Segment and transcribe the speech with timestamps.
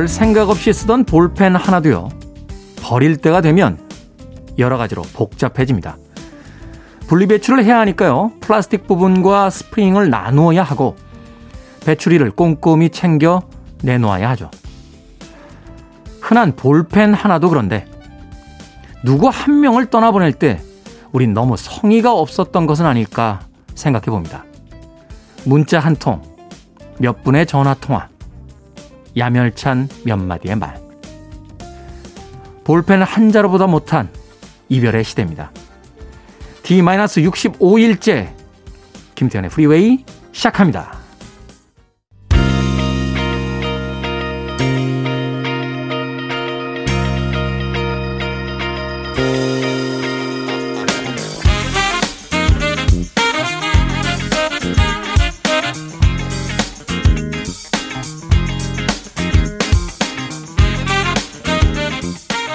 [0.00, 2.08] 별 생각 없이 쓰던 볼펜 하나도요,
[2.80, 3.78] 버릴 때가 되면
[4.56, 5.98] 여러 가지로 복잡해집니다.
[7.06, 10.96] 분리배출을 해야 하니까요, 플라스틱 부분과 스프링을 나누어야 하고,
[11.84, 13.42] 배출이를 꼼꼼히 챙겨
[13.82, 14.50] 내놓아야 하죠.
[16.22, 17.84] 흔한 볼펜 하나도 그런데,
[19.04, 20.62] 누구 한 명을 떠나보낼 때,
[21.12, 23.40] 우린 너무 성의가 없었던 것은 아닐까
[23.74, 24.46] 생각해 봅니다.
[25.44, 26.22] 문자 한 통,
[26.98, 28.08] 몇 분의 전화 통화,
[29.16, 30.80] 야멸찬 몇 마디의 말.
[32.64, 34.08] 볼펜 한 자루보다 못한
[34.68, 35.50] 이별의 시대입니다.
[36.62, 38.32] D-65일째
[39.16, 40.99] 김태현의 프리웨이 시작합니다.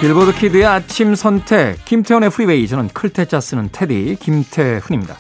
[0.06, 5.18] 빌보드 키드의 아침 선택 김태훈의 프리웨이 저는 클 태 자 쓰는 테디 김태훈입니다.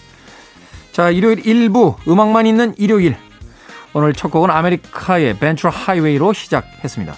[0.91, 3.17] 자 일요일 1부 음악만 있는 일요일
[3.93, 7.15] 오늘 첫 곡은 아메리카의 Ventura Highway로 시작했습니다.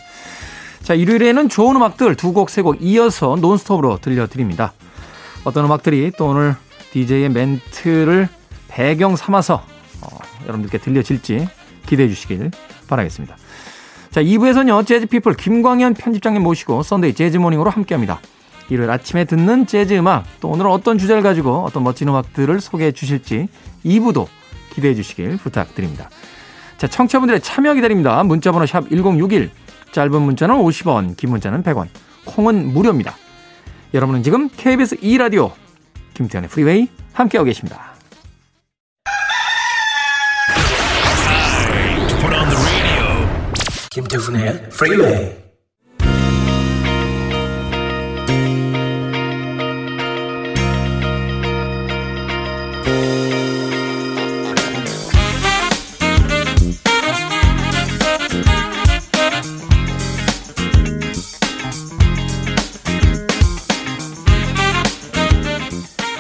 [0.82, 4.72] 자 일요일에는 좋은 음악들 두 곡 세 곡 이어서 논스톱으로 들려드립니다.
[5.44, 6.56] 어떤 음악들이 또 오늘
[6.94, 8.30] DJ의 멘트를
[8.70, 9.56] 배경 삼아서
[10.00, 10.08] 어,
[10.44, 11.50] 여러분들께 들려질지
[11.86, 12.50] 기대해 주시길
[12.88, 13.36] 바라겠습니다.
[14.12, 18.20] 자, 2부에서는요, 재즈피플 김광현 편집장님 모시고 Sunday Jazz Morning으로 함께 합니다.
[18.70, 23.48] 일요일 아침에 듣는 재즈 음악, 또 오늘은 어떤 주제를 가지고 어떤 멋진 음악들을 소개해 주실지
[23.86, 24.28] 2부도
[24.73, 26.10] 기대해 주시길 부탁드립니다.
[26.78, 28.23] 자, 청취자분들의 참여 기다립니다.
[28.23, 29.50] 문자번호 샵 1061,
[29.92, 31.88] 짧은 문자는 50원, 긴 문자는 100원,
[32.26, 33.16] 콩은 무료입니다.
[33.94, 35.52] 여러분은 지금 KBS 2라디오
[36.14, 37.97] 김태훈의 프리웨이 함께하고 계십니다.
[43.98, 45.32] 김태훈의 프리웨이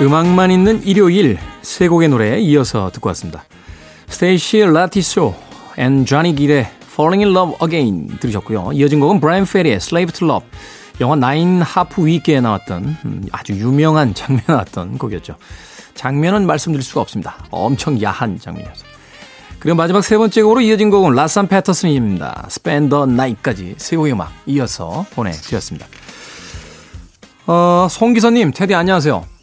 [0.01, 3.43] 음악만 있는 일요일 세 곡의 노래에 이어서 듣고 왔습니다.
[4.07, 5.35] 스테이시 라티소
[5.77, 8.71] and 쟈니 길의 Falling in Love Again 들으셨고요.
[8.73, 10.49] 이어진 곡은 브라이언 페리의 Slave to Love
[10.99, 15.35] 영화 Nine Half Weeks에 나왔던 음, 아주 유명한 장면 나왔던 곡이었죠.
[15.93, 17.45] 장면은 말씀드릴 수가 없습니다.
[17.51, 18.89] 엄청 야한 장면이었어요.
[19.59, 22.45] 그리고 마지막 세 번째 곡으로 이어진 곡은 라산 패터슨입니다.
[22.47, 25.85] Spend the Night까지 세 곡의 음악 이어서 보내드렸습니다.
[27.45, 29.36] 어, 송기선님, 테디 안녕하세요.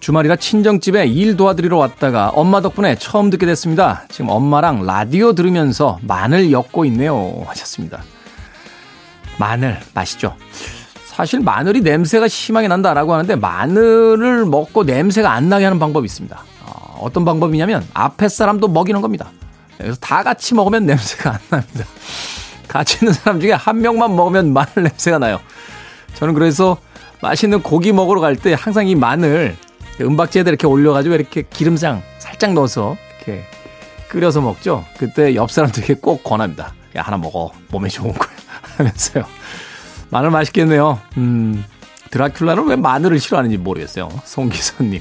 [0.00, 4.04] 주말이라 친정집에 일 도와드리러 왔다가 엄마 덕분에 처음 듣게 됐습니다.
[4.08, 7.42] 지금 엄마랑 라디오 들으면서 마늘 엮고 있네요.
[7.46, 8.02] 하셨습니다.
[9.38, 10.36] 마늘 맛있죠?
[11.06, 16.40] 사실 마늘이 냄새가 심하게 난다라고 하는데 마늘을 먹고 냄새가 안 나게 하는 방법이 있습니다.
[16.64, 19.30] 어, 떤 방법이냐면 앞에 사람도 먹이는 겁니다.
[19.76, 21.84] 그래서 다 같이 먹으면 냄새가 안 납니다.
[22.68, 25.40] 같이 있는 사람 중에 한 명만 먹으면 마늘 냄새가 나요.
[26.14, 26.76] 저는 그래서
[27.20, 29.56] 맛있는 고기 먹으러 갈 때 항상 이 마늘
[30.00, 33.44] 은박지에다 이렇게 올려가지고 이렇게 기름장 살짝 넣어서 이렇게
[34.08, 34.84] 끓여서 먹죠.
[34.98, 36.72] 그때 옆 사람들에게 꼭 권합니다.
[36.96, 37.50] 야, 하나 먹어.
[37.70, 38.30] 몸에 좋은 거야.
[38.78, 39.24] 하면서요.
[40.10, 41.00] 마늘 맛있겠네요.
[41.18, 41.64] 음,
[42.10, 44.08] 드라큘라는 왜 마늘을 싫어하는지 모르겠어요.
[44.24, 45.00] 송기선님.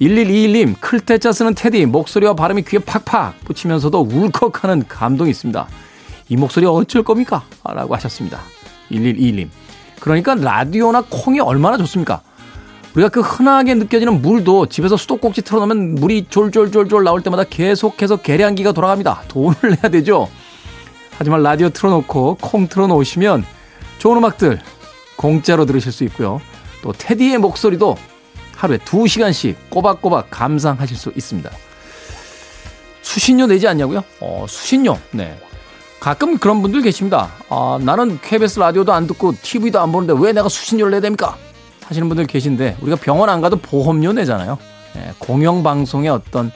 [0.00, 5.66] 1121님, 클테짜 쓰는 테디, 목소리와 발음이 귀에 팍팍 붙이면서도 울컥하는 감동이 있습니다.
[6.28, 7.44] 이 목소리 어쩔 겁니까?
[7.64, 8.40] 라고 하셨습니다.
[8.90, 9.48] 1121님.
[10.00, 12.20] 그러니까 라디오나 콩이 얼마나 좋습니까?
[12.96, 19.24] 우리가 그 흔하게 느껴지는 물도 집에서 수도꼭지 틀어놓으면 물이 졸졸졸졸 나올 때마다 계속해서 계량기가 돌아갑니다.
[19.28, 20.28] 돈을 내야 되죠.
[21.18, 23.44] 하지만 라디오 틀어놓고 콩 틀어놓으시면
[23.98, 24.60] 좋은 음악들
[25.16, 26.40] 공짜로 들으실 수 있고요.
[26.82, 27.96] 또 테디의 목소리도
[28.56, 31.50] 하루에 2시간씩 꼬박꼬박 감상하실 수 있습니다.
[33.02, 34.04] 수신료 내지 않냐고요?
[34.20, 34.98] 어, 수신료.
[35.10, 35.38] 네.
[36.00, 37.30] 가끔 그런 분들 계십니다.
[37.50, 41.36] 아, 나는 KBS 라디오도 안 듣고 TV도 안 보는데 왜 내가 수신료를 내야 됩니까?
[41.88, 44.58] 하시는 분들 계신데 우리가 병원 안 가도 보험료 내잖아요.
[44.96, 46.50] 예, 공영방송의 어떤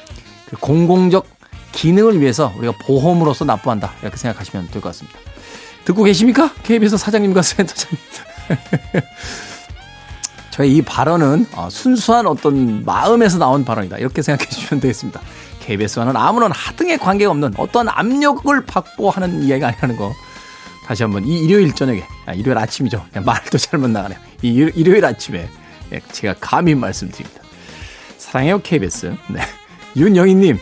[0.47, 1.27] 그 공공적
[1.73, 3.93] 기능을 위해서 우리가 보험으로서 납부한다.
[4.03, 5.19] 이렇게 생각하시면 될 것 같습니다.
[5.85, 6.53] 듣고 계십니까?
[6.62, 7.99] KBS 사장님과 센터장님.
[10.50, 13.99] 저의 이 발언은 어, 순수한 어떤 마음에서 나온 발언이다.
[13.99, 15.21] 이렇게 생각해 주시면 되겠습니다.
[15.61, 20.12] KBS와는 아무런 하등의 관계가 없는 어떤 압력을 받고 하는 이야기가 아니라는 거
[20.90, 23.06] 다시 한번 이 일요일 저녁에, 아, 일요일 아침이죠.
[23.25, 24.19] 말도 잘못 나가네요.
[24.42, 25.48] 이 일요일 아침에
[25.92, 27.42] 예, 제가 감히 말씀드립니다.
[28.19, 29.14] 사랑해요 KBS.
[29.28, 29.40] 네.
[29.94, 30.58] 윤영희님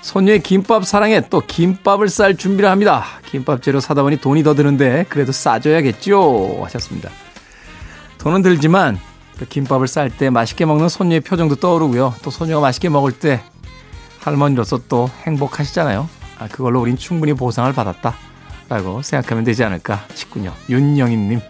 [0.00, 3.04] 손녀의 김밥 사랑에 또 김밥을 쌀 준비를 합니다.
[3.26, 7.10] 김밥 재료 사다 보니 돈이 더 드는데 그래도 싸줘야겠죠 하셨습니다.
[8.18, 8.96] 돈은 들지만
[9.40, 12.14] 그 김밥을 쌀 때 맛있게 먹는 손녀의 표정도 떠오르고요.
[12.22, 13.42] 또 손녀가 맛있게 먹을 때
[14.20, 16.08] 할머니로서 또 행복하시잖아요.
[16.38, 18.27] 아, 그걸로 우린 충분히 보상을 받았다.
[18.68, 20.52] 라고 생각하면 되지 않을까 싶군요.
[20.68, 21.40] 윤영희님.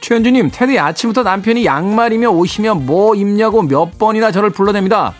[0.00, 5.12] 최현주님, 테디 아침부터 남편이 양말이며 옷이며 뭐 입냐고 몇 번이나 저를 불러댑니다.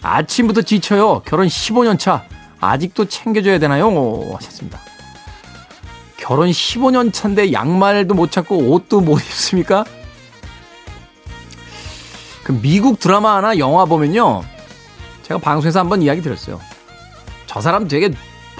[0.00, 1.22] 아침부터 지쳐요.
[1.24, 2.24] 결혼 15년 차.
[2.60, 3.90] 아직도 챙겨줘야 되나요?
[4.34, 4.80] 하셨습니다.
[6.16, 9.84] 결혼 15년 차인데 양말도 못 찾고 옷도 못 입습니까?
[12.44, 14.42] 그 미국 드라마나 영화 보면요.
[15.22, 16.60] 제가 방송에서 한번 이야기 드렸어요.
[17.46, 18.10] 저 사람 되게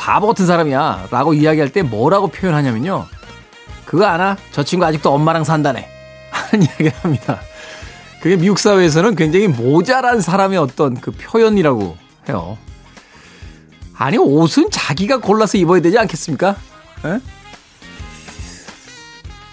[0.02, 1.06] 바보 같은 사람이야.
[1.12, 3.06] 라고 이야기할 때 뭐라고 표현하냐면요.
[3.84, 4.36] 그거 아나?
[4.50, 5.88] 저 친구 아직도 엄마랑 산다네.
[6.32, 7.40] 하는 이야기를 합니다.
[8.20, 11.96] 그게 미국 사회에서는 굉장히 모자란 사람의 어떤 그 표현이라고
[12.28, 12.58] 해요.
[13.96, 16.56] 아니, 옷은 자기가 골라서 입어야 되지 않겠습니까?
[17.04, 17.20] 에?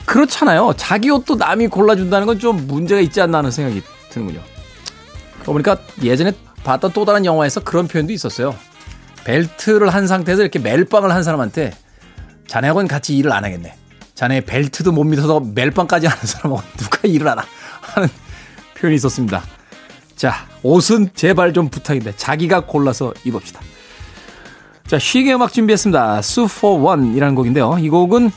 [0.07, 0.73] 그렇잖아요.
[0.77, 4.41] 자기 옷도 남이 골라준다는 건 좀 문제가 있지 않나 하는 생각이 드는군요.
[5.35, 6.31] 그러고 보니까 예전에
[6.63, 8.55] 봤던 또 다른 영화에서 그런 표현도 있었어요.
[9.29, 11.71] 벨트를 한 상태에서 이렇게 멜빵을 한 사람한테
[12.47, 13.75] 자네하고는 같이 일을 안 하겠네.
[14.15, 17.43] 자네 벨트도 못 믿어서 멜빵까지 하는 사람하고 누가 일을 하나
[17.81, 18.09] 하는
[18.75, 19.43] 표현이 있었습니다.
[20.15, 23.61] 자, 옷은 제발 좀 부탁인데 자기가 골라서 입읍시다.
[24.87, 26.21] 자, Chic의 음악 준비했습니다.
[26.45, 27.77] For One이라는 곡인데요.
[27.79, 28.31] 이 곡은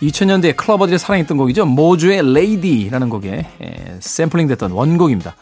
[0.00, 1.66] 2000년대 clubber들이 사랑했던 곡이죠.
[1.66, 3.46] 모조의 Lady라는 곡에
[4.00, 5.36] 샘플링 됐던 원곡입니다.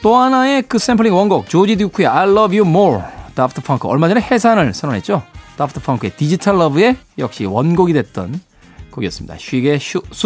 [0.00, 3.02] 또 하나의 그 샘플링 원곡 조지 듀크의 I Love You More
[3.40, 5.22] 다프트 펑크 얼마 전에 해산을 선언했죠.
[5.56, 8.38] 다프트 펑크의 Digital Love의 역시 원곡이 됐던
[8.90, 9.38] 곡이었습니다.
[9.38, 9.78] Chic의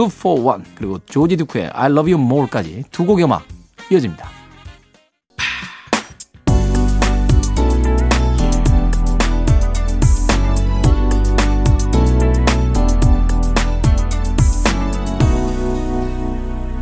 [0.06, 3.46] for One 그리고 조지 듀크의 I Love You More까지 두 곡의 음악
[3.88, 4.28] 이어집니다.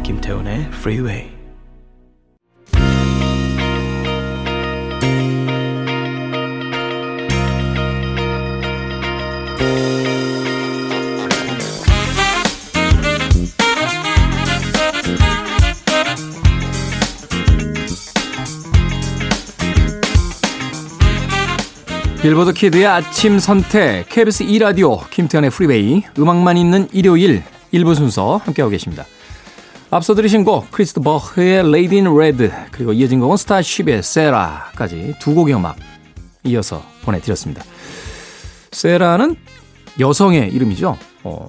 [0.03, 1.42] 김태훈의 Freeway
[22.23, 27.43] 빌보드 키드의 아침 선택 KBS 2 라디오 김태훈의 프리웨이 음악만 있는 일요일
[27.75, 29.05] 1부 순서 함께하고 계십니다.
[29.91, 35.57] 앞서 들으신 곡 크리스 드 버그의 Lady in 그리고 이어진 곡은 스타쉽의 세라까지 두 곡의
[35.57, 35.75] 음악
[36.45, 37.65] 이어서 보내드렸습니다.
[38.71, 39.35] 세라는
[39.99, 40.97] 여성의 이름이죠.
[41.25, 41.49] 어,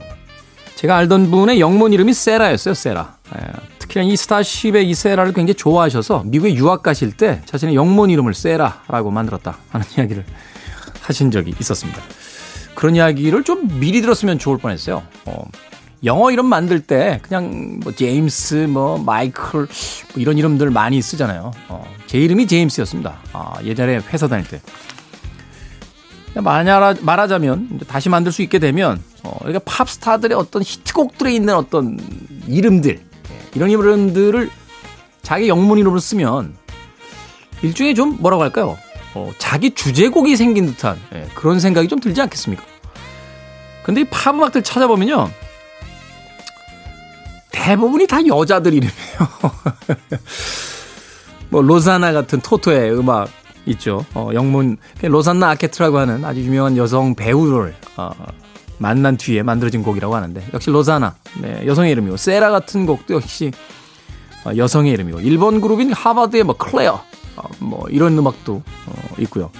[0.73, 2.73] 제가 알던 분의 영문 이름이 세라였어요.
[2.73, 3.17] 세라.
[3.35, 3.41] 예,
[3.77, 9.11] 특히나 이 스타쉽의 이 세라를 굉장히 좋아하셔서 미국에 유학 가실 때 자신의 영문 이름을 세라라고
[9.11, 10.25] 만들었다 하는 이야기를
[11.03, 12.01] 하신 적이 있었습니다.
[12.75, 15.03] 그런 이야기를 좀 미리 들었으면 좋을 뻔했어요.
[15.25, 15.45] 어,
[16.03, 19.67] 영어 이름 만들 때 그냥 뭐 제임스, 뭐 마이클 뭐
[20.17, 21.51] 이런 이름들 많이 쓰잖아요.
[21.69, 23.19] 어, 제 이름이 제임스였습니다.
[23.31, 24.61] 아, 예전에 회사 다닐 때.
[26.35, 31.99] 만약 말하자면 다시 만들 수 있게 되면 어, 그러니까 팝스타들의 어떤 히트곡들에 있는 어떤
[32.47, 34.49] 이름들 예, 이런 이름들을
[35.21, 36.55] 자기 영문 이름으로 쓰면
[37.61, 38.77] 일종의 좀 뭐라고 할까요?
[39.15, 42.63] 어, 자기 주제곡이 생긴 듯한 예, 그런 생각이 좀 들지 않겠습니까?
[43.83, 45.29] 근데 이 팝 음악들 찾아보면요.
[47.51, 49.19] 대부분이 다 여자들 이름이에요.
[51.49, 53.29] 뭐 로사나 같은 토토의 음악
[53.67, 54.05] 있죠.
[54.13, 58.09] 어, 영문 로산나 아케트라고 하는 아주 유명한 여성 배우를 어,
[58.79, 63.51] 만난 뒤에 만들어진 곡이라고 하는데 역시 로사나 네, 여성의 이름이고 세라 같은 곡도 역시
[64.45, 67.03] 어, 여성의 이름이고 일본 그룹인 하버드의 뭐 클레어 어,
[67.59, 69.51] 뭐 이런 음악도 어, 있고요.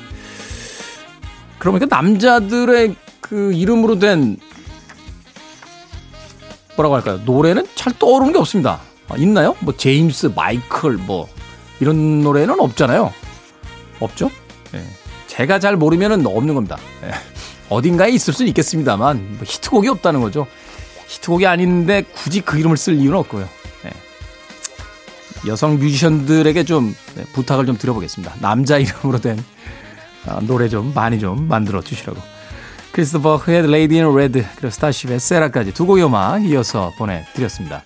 [1.59, 4.37] 그러니까 남자들의 그 이름으로 된
[6.75, 7.19] 뭐라고 할까요?
[7.25, 8.81] 노래는 잘 떠오르는 게 없습니다.
[9.09, 9.55] 아, 있나요?
[9.59, 11.27] 뭐 제임스, 마이클 뭐
[11.79, 13.13] 이런 노래는 없잖아요.
[13.99, 14.29] 없죠?
[14.71, 14.83] 네.
[15.27, 16.77] 제가 잘 모르면은 없는 겁니다.
[17.01, 17.11] 네.
[17.69, 20.47] 어딘가에 있을 수는 있겠습니다만 뭐 히트곡이 없다는 거죠.
[21.07, 23.47] 히트곡이 아닌데 굳이 그 이름을 쓸 이유는 없고요.
[25.47, 28.35] 여성 뮤지션들에게 좀 네, 부탁을 좀 드려보겠습니다.
[28.39, 29.43] 남자 이름으로 된
[30.27, 32.19] 아, 노래 좀 많이 좀 만들어 주시라고.
[32.91, 37.83] 크리스 드 버그의 Lady in Red 그리고 스타쉽의 세라까지 두 곡의 음악 이어서 보내드렸습니다.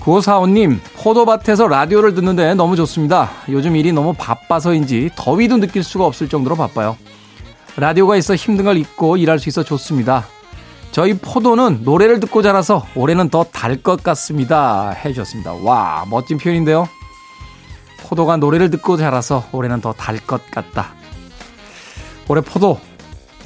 [0.00, 3.30] 9545님 포도밭에서 라디오를 듣는데 너무 좋습니다.
[3.48, 6.96] 요즘 일이 너무 바빠서인지 더위도 느낄 수가 없을 정도로 바빠요.
[7.76, 10.26] 라디오가 있어 힘든 걸 잊고 일할 수 있어 좋습니다.
[10.92, 14.90] 저희 포도는 노래를 듣고 자라서 올해는 더 달 것 같습니다.
[14.90, 15.54] 해주셨습니다.
[15.54, 16.88] 와, 멋진 표현인데요.
[18.02, 20.92] 포도가 노래를 듣고 자라서 올해는 더 달 것 같다.
[22.28, 22.78] 올해 포도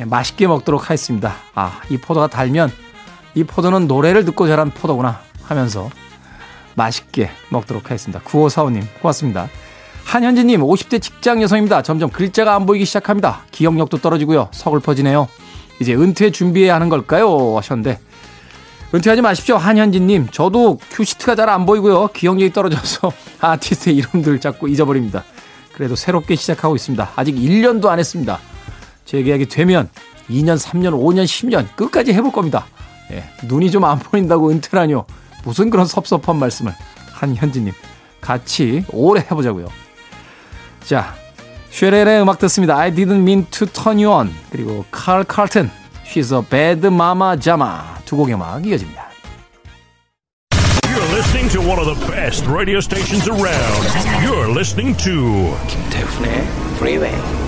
[0.00, 1.36] 예, 맛있게 먹도록 하겠습니다.
[1.54, 2.70] 아, 이 포도가 달면
[3.34, 5.88] 이 포도는 노래를 듣고 자란 포도구나 하면서
[6.74, 8.20] 맛있게 먹도록 하겠습니다.
[8.24, 9.48] 9545님, 고맙습니다.
[10.04, 11.82] 한현진님, 50대 직장 여성입니다.
[11.82, 13.42] 점점 글자가 안 보이기 시작합니다.
[13.52, 14.48] 기억력도 떨어지고요.
[14.52, 15.28] 서글퍼지네요.
[15.80, 17.56] 이제 은퇴 준비해야 하는 걸까요?
[17.56, 17.98] 하셨는데,
[18.94, 19.56] 은퇴하지 마십시오.
[19.56, 22.08] 한현진님, 저도 큐시트가 잘 안 보이고요.
[22.08, 25.24] 기억력이 떨어져서 아티스트의 이름들 자꾸 잊어버립니다.
[25.74, 27.10] 그래도 새롭게 시작하고 있습니다.
[27.16, 28.38] 아직 1년도 안 했습니다.
[29.04, 29.88] 재계약이 되면
[30.30, 32.66] 2년, 3년, 5년, 10년 끝까지 해볼 겁니다.
[33.12, 35.04] 예, 눈이 좀 안 보인다고 은퇴라뇨.
[35.44, 36.74] 무슨 그런 섭섭한 말씀을
[37.12, 37.72] 한현진님
[38.20, 39.68] 같이 오래 해보자고요.
[40.84, 41.14] 자,
[41.76, 42.78] 쉐렐의 음악 듣습니다.
[42.78, 44.32] I didn't mean to turn you on.
[44.50, 45.70] 그리고 칼 칼튼,
[46.06, 47.82] She's a bad mama jama.
[48.06, 49.10] 두 곡의 음악 이어집니다.
[50.88, 53.84] You're listening to one of the best radio stations around.
[54.24, 56.46] You're listening to 김태훈의
[56.78, 57.45] Freeway.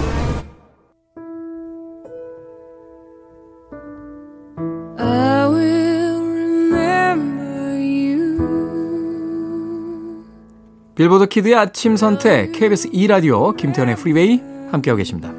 [10.98, 15.32] 빌보드 키드의 아침 선택 KBS 2라디오 김태훈의 프리웨이 함께하고 계십니다.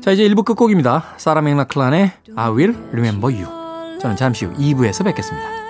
[0.00, 1.14] 자 이제 1부 끝곡입니다.
[1.18, 4.00] 사라 맥락클란의 I Will Remember You.
[4.00, 5.67] 저는 잠시 후 2부에서 뵙겠습니다.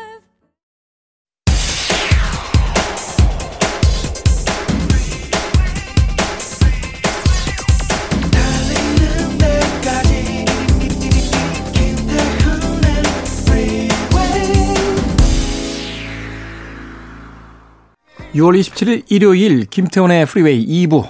[18.34, 21.08] (6월 27일) 일요일 김태훈의 프리웨이 2부.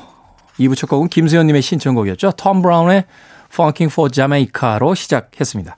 [0.59, 2.33] 2부 첫 곡은 김수현님의 신청곡이었죠.
[2.33, 3.05] 톰 브라운의
[3.53, 5.77] Funkin' for Jamaica로 시작했습니다.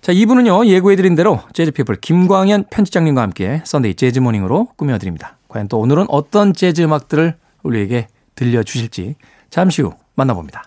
[0.00, 5.36] 자 2부는요 예고해드린 대로 재즈피플 김광현 편집장님과 함께 Sunday Jazz Morning으로 꾸며드립니다.
[5.48, 9.14] 과연 또 오늘은 어떤 재즈 음악들을 우리에게 들려주실지
[9.50, 10.64] 잠시 후 만나봅니다.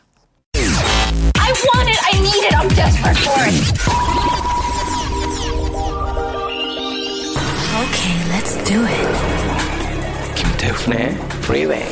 [7.76, 9.35] Okay, let's do it.
[10.66, 11.10] 김태훈의
[11.44, 11.86] Freeway.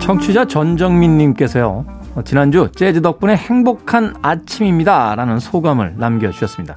[0.00, 1.84] 청취자 전정민 님께서요.
[2.16, 5.14] 어, 지난주 재즈 덕분에 행복한 아침입니다.
[5.14, 6.74] 라는 소감을 남겨주셨습니다.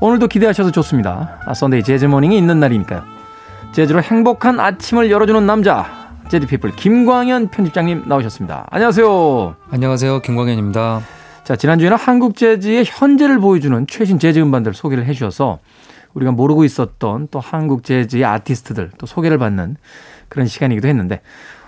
[0.00, 1.40] 오늘도 기대하셔도 좋습니다.
[1.44, 3.02] 아, Sunday Jazz Morning이 있는 날이니까요.
[3.72, 6.12] 재즈로 행복한 아침을 열어주는 남자.
[6.28, 8.68] 재즈피플 김광현 편집장님 나오셨습니다.
[8.70, 9.56] 안녕하세요.
[9.70, 10.20] 안녕하세요.
[10.20, 11.00] 김광현입니다.
[11.42, 15.58] 자, 지난주에는 한국 재즈의 현재를 보여주는 최신 재즈 음반들 소개를 해 주셔서
[16.14, 19.76] 우리가 모르고 있었던 또 한국 재즈의 아티스트들 또 소개를 받는
[20.28, 21.22] 그런 시간이기도 했는데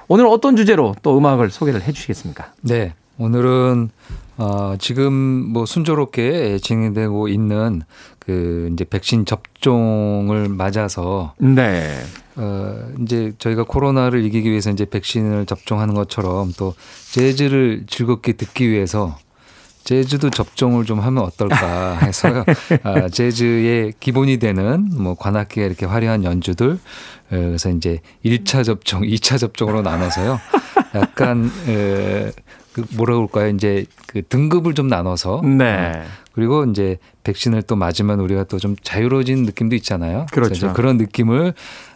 [0.07, 2.53] 오늘 어떤 주제로 또 음악을 소개를 해 주시겠습니까?
[2.61, 2.95] 네.
[3.19, 3.91] 오늘은
[4.39, 7.83] 어, 지금 뭐 순조롭게 진행되고 있는
[8.21, 11.99] 그 이제 백신 접종을 맞아서 네.
[12.37, 16.75] 어, 이제 저희가 코로나를 이기기 위해서 이제 백신을 접종하는 것처럼 또
[17.13, 19.19] 재즈를 즐겁게 듣기 위해서
[19.85, 22.45] 재즈도 접종을 좀 하면 어떨까 해서요.
[22.83, 26.79] 아, 재즈의 기본이 되는 뭐 관악기가 이렇게 화려한 연주들
[27.33, 30.39] 에, 그래서 이제 1차 접종, 2차 접종으로 나눠서요.
[30.95, 32.31] 약간 에,
[32.83, 33.49] 그 뭐라 그럴까요?
[33.51, 35.93] 이제 그 등급을 좀 나눠서 네.
[35.95, 40.27] 어, 그리고 이제 백신을 또 맞으면 우리가 또 좀 자유로워진 느낌도 있잖아요.
[40.33, 40.73] 그렇죠.
[40.73, 41.55] 그런 느낌을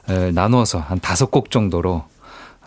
[0.08, 2.04] 에, 나눠서 한 다섯 곡 정도로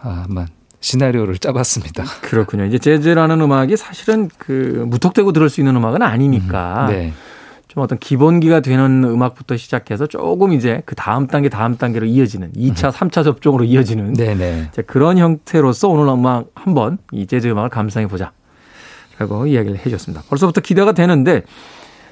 [0.02, 0.48] 아, 한번
[0.80, 2.04] 시나리오를 짜봤습니다.
[2.22, 2.66] 그렇군요.
[2.66, 7.14] 이제 재즈라는 음악이 사실은 그 무턱대고 들을 수 있는 음악은 아니니까 네.
[7.68, 12.92] 좀 어떤 기본기가 되는 음악부터 시작해서 조금 이제 그 다음 단계 다음 단계로 이어지는 2차,
[12.92, 14.70] 3차 접종으로 이어지는 네네.
[14.72, 18.32] 이제 그런 형태로서 오늘 음악 한번 이 재즈 음악을 감상해 보자.
[19.20, 20.24] 라고 이야기를 해 주셨습니다.
[20.30, 21.44] 벌써부터 기대가 되는데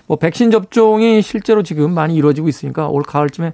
[0.08, 3.54] 뭐 백신 접종이 실제로 지금 많이 이루어지고 있으니까 올 가을쯤에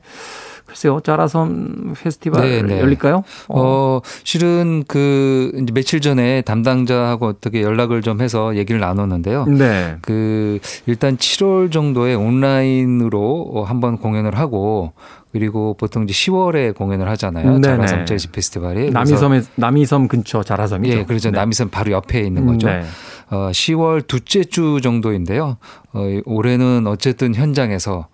[0.71, 1.01] 글쎄요.
[1.01, 2.79] 짜라섬 페스티벌 네, 네.
[2.79, 3.25] 열릴까요?
[3.49, 9.45] 어, 실은 그 이제 며칠 전에 담당자하고 어떻게 연락을 좀 해서 얘기를 나눴는데요.
[9.47, 9.97] 네.
[10.01, 14.93] 그 일단 7월 정도에 온라인으로 한번 공연을 하고
[15.33, 17.59] 그리고 보통 이제 10월에 공연을 하잖아요.
[17.59, 17.61] 네네.
[17.61, 18.91] 자라섬 재즈 페스티벌이.
[18.91, 20.97] 남이섬에 남이섬 근처 자라섬이죠.
[20.99, 21.31] 예, 그렇죠.
[21.31, 21.37] 네.
[21.37, 22.67] 남이섬 바로 옆에 있는 거죠.
[22.67, 22.83] 네.
[23.29, 25.57] 어, 10월 둘째 주 정도인데요.
[25.91, 28.07] 어, 올해는 어쨌든 현장에서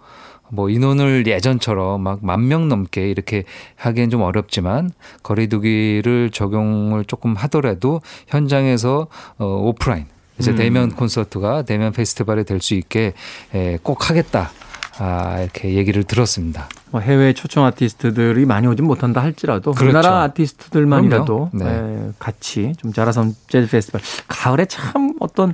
[0.49, 3.43] 뭐 인원을 예전처럼 막 만 명 넘게 이렇게
[3.75, 4.91] 하기엔 좀 어렵지만
[5.23, 10.05] 거리두기를 적용을 조금 하더라도 현장에서 어, 오프라인
[10.39, 10.55] 이제 음.
[10.55, 13.13] 대면 콘서트가 대면 페스티벌이 될 수 있게
[13.53, 14.51] 에, 꼭 하겠다.
[14.99, 16.67] 아, 이렇게 얘기를 들었습니다.
[16.89, 19.85] 뭐 해외 초청 아티스트들이 많이 오진 못한다 할지라도 그렇죠.
[19.97, 21.49] 우리나라 아티스트들만이라도.
[21.53, 21.65] 네.
[21.67, 25.53] 에, 같이 좀 자라섬 재즈 페스티벌 가을에 참 어떤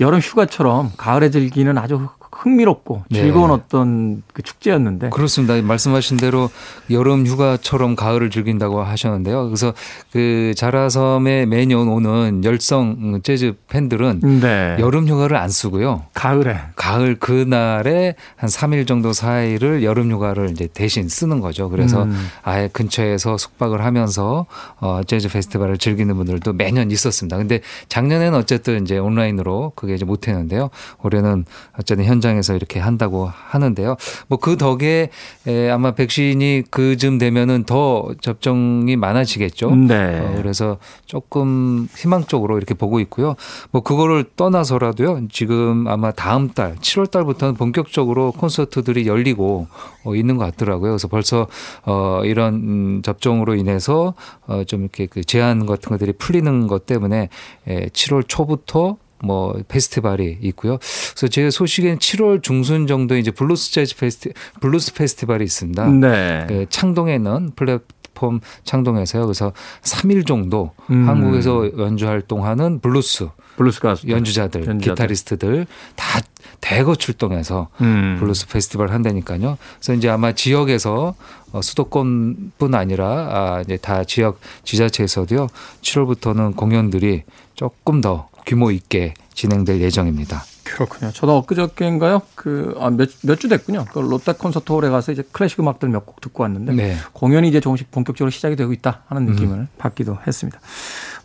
[0.00, 3.22] 여름 휴가처럼 가을에 즐기는 아주 흥미롭고 네.
[3.22, 5.60] 즐거운 어떤 그 축제였는데 그렇습니다.
[5.60, 6.50] 말씀하신 대로
[6.90, 9.46] 여름 휴가처럼 가을을 즐긴다고 하셨는데요.
[9.46, 9.74] 그래서
[10.12, 14.76] 그 자라섬에 매년 오는 열성 재즈 팬들은 네.
[14.78, 16.04] 여름 휴가를 안 쓰고요.
[16.14, 21.68] 가을에 가을 그날에 한 3일 정도 사이를 여름 휴가를 이제 대신 쓰는 거죠.
[21.68, 22.28] 그래서 음.
[22.42, 24.46] 아예 근처에서 숙박을 하면서
[24.78, 27.36] 어 재즈 페스티벌을 즐기는 분들도 매년 있었습니다.
[27.36, 30.70] 근데 작년에는 어쨌든 이제 온라인으로 그게 이제 못 했는데요.
[31.02, 31.44] 올해는
[31.78, 33.96] 어쨌든 현 장에서 이렇게 한다고 하는데요.
[34.28, 35.10] 뭐 그 덕에
[35.46, 39.74] 에, 아마 백신이 그쯤 되면은 더 접종이 많아지겠죠.
[39.76, 40.18] 네.
[40.18, 43.36] 어, 그래서 조금 희망적으로 이렇게 보고 있고요.
[43.70, 45.28] 뭐 그거를 떠나서라도요.
[45.30, 49.66] 지금 아마 다음 달 7월 달부터는 본격적으로 콘서트들이 열리고
[50.04, 50.92] 어, 있는 것 같더라고요.
[50.92, 51.46] 그래서 벌써
[51.84, 54.14] 어 이런 음, 접종으로 인해서
[54.46, 57.28] 어 좀 이렇게 그 제한 같은 것들이 풀리는 것 때문에
[57.66, 60.78] 에 7월 초부터 뭐 페스티벌이 있고요.
[61.14, 65.88] 그래서 제 소식엔 7월 중순 정도에 이제 블루스 재즈 페스티 블루스 페스티벌이 있습니다.
[65.88, 66.46] 네.
[66.48, 69.24] 그 창동에 있는 플랫폼 창동에서요.
[69.24, 71.08] 그래서 3일 정도 음.
[71.08, 74.94] 한국에서 연주 활동하는 블루스 블루스 가수 연주자들, 연주자들.
[74.94, 76.20] 기타리스트들 다
[76.60, 78.16] 대거 출동해서 음.
[78.18, 79.58] 블루스 페스티벌 한다니까요.
[79.78, 81.14] 그래서 이제 아마 지역에서
[81.52, 85.48] 어, 수도권뿐 아니라 아, 이제 다 지역 지자체에서도요.
[85.82, 90.42] 7월부터는 공연들이 조금 더 규모 있게 진행될 예정입니다.
[90.64, 91.10] 그렇군요.
[91.12, 92.22] 저도 엊그저께인가요?
[92.34, 93.86] 그, 아, 몇, 몇 주 됐군요.
[93.92, 96.72] 그 롯데 콘서트 홀에 가서 이제 클래식 음악들 몇 곡 듣고 왔는데.
[96.74, 96.96] 네.
[97.12, 100.60] 공연이 이제 조금씩 본격적으로 시작이 되고 있다 하는 느낌을 받기도 했습니다.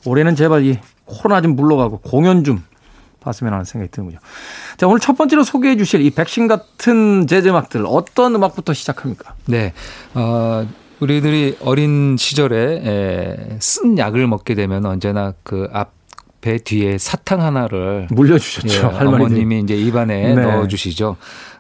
[0.05, 2.63] 올해는 제발 이 코로나 좀 물러가고 공연 좀
[3.19, 4.19] 봤으면 하는 생각이 드는군요.
[4.77, 9.33] 자, 오늘 첫 번째로 소개해 주실 이 백신 같은 재즈 음악들 어떤 음악부터 시작합니까?
[9.45, 9.73] 네.
[10.13, 10.67] 어,
[10.99, 15.91] 우리들이 어린 시절에 에, 쓴 약을 먹게 되면 언제나 그 앞
[16.45, 18.91] 에 뒤에 사탕 하나를 물려주셨죠.
[18.93, 19.05] 예.
[19.05, 20.41] 어머님이 이제 입안에 네.
[20.41, 21.17] 넣어주시죠.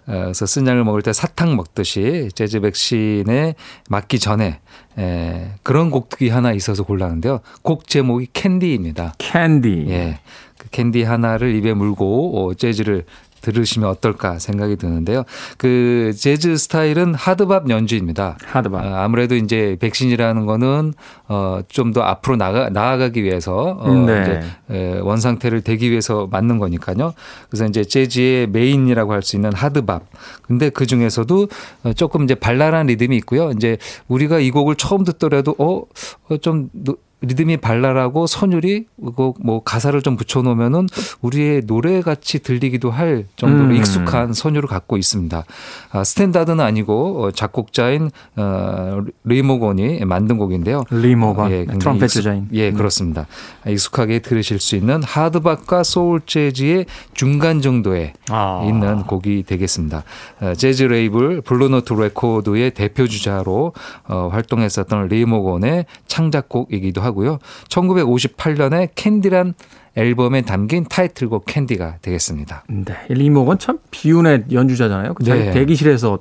[0.07, 3.55] 어, 그래서 쓴 약을 먹을 때 사탕 먹듯이 재즈 백신에
[3.89, 4.59] 맞기 전에
[4.99, 7.39] 에, 그런 곡이 하나 있어서 골랐는데요.
[7.63, 9.13] 곡 제목이 캔디입니다.
[9.17, 9.85] 캔디.
[9.89, 10.19] 예.
[10.57, 13.05] 그 캔디 하나를 입에 물고 어, 재즈를
[13.45, 15.23] 들으시면 어떨까 생각이 드는데요.
[15.57, 18.37] 그 재즈 스타일은 hard bop 연주입니다.
[18.43, 18.83] hard bop.
[18.83, 20.93] 어, 아무래도 이제 백신이라는 거는
[21.27, 24.21] 어, 좀 더 앞으로 나가, 나아가기 위해서 어, 네.
[24.67, 27.13] 이제 에, 원상태를 되기 위해서 맞는 거니까요.
[27.49, 30.03] 그래서 이제 재즈의 메인이라고 할 수 있는 hard bop.
[30.41, 31.47] 근데 그 중에서도
[31.83, 33.51] 어, 조금 이제 발랄한 리듬이 있고요.
[33.51, 33.77] 이제
[34.07, 35.83] 우리가 이 곡을 처음 듣더라도 어,
[36.29, 38.85] 어, 좀 노- 리듬이 발랄하고 선율이
[39.15, 40.87] 그뭐 가사를 좀 붙여놓으면은
[41.21, 43.75] 우리의 노래 같이 들리기도 할 정도로 음.
[43.75, 45.43] 익숙한 선율을 갖고 있습니다.
[45.91, 50.83] 아, 스탠다드는 아니고 어, 작곡자인 어, 리 모건이 만든 곡인데요.
[50.91, 51.51] 리 모건.
[51.51, 52.47] 예, 굉장히 트럼펫 익숙- 주자인.
[52.53, 52.75] 예, 음.
[52.75, 53.27] 그렇습니다.
[53.67, 58.63] 익숙하게 들으실 수 있는 hard bop과 소울 재즈의 중간 정도에 아.
[58.65, 60.03] 있는 곡이 되겠습니다.
[60.41, 63.73] 어, 재즈 레이블 블루노트 레코드의 대표 주자로
[64.07, 67.39] 어, 활동했었던 리 모건의 창작곡이기도 하고 요.
[67.69, 69.53] 1958년에 캔디란
[69.95, 72.65] 앨범에 담긴 타이틀곡 캔디가 되겠습니다.
[72.67, 72.95] 네.
[73.07, 75.13] 리 모건 참 비운의 연주자잖아요.
[75.13, 75.51] 그 네.
[75.51, 76.19] 대기실에서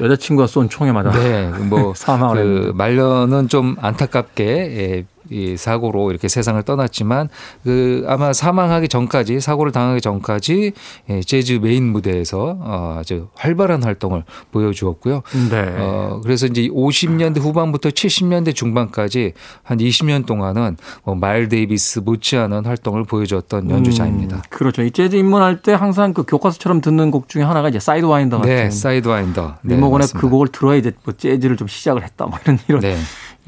[0.00, 1.10] 여자친구가 쏜 총에 맞아.
[1.10, 2.72] 네, 뭐 사망을 그.
[2.76, 7.28] 말년은 좀 안타깝게 예, 이 사고로 이렇게 세상을 떠났지만
[7.62, 10.72] 그 아마 사망하기 전까지 사고를 당하기 전까지
[11.10, 15.22] 예, 재즈 메인 무대에서 어, 아주 활발한 활동을 보여주었고요.
[15.50, 15.74] 네.
[15.78, 23.04] 어, 그래서 이제 50년대 후반부터 70년대 중반까지 한 20년 동안은 뭐 마일스 데이비스 못지않은 활동을
[23.04, 24.36] 보여줬던 연주자입니다.
[24.36, 24.82] 음, 그렇죠.
[24.82, 28.70] 이 재즈 입문할 때 항상 그 교과서처럼 듣는 곡 중에 하나가 이제 Sidewinder 같은 네,
[28.70, 29.56] Sidewinder.
[29.62, 30.08] 네, 리 모건의.
[30.14, 32.26] 그 곡을 들어야 이제 뭐 재즈를 좀 시작을 했다.
[32.26, 32.96] 뭐 이런 이런 네.